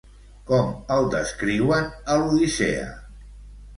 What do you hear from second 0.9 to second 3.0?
el descriuen a l'Odissea?